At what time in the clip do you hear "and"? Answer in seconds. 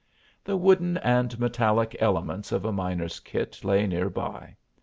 0.97-1.39